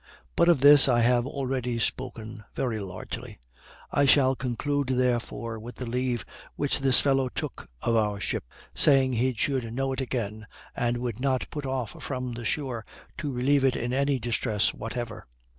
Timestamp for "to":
13.19-13.31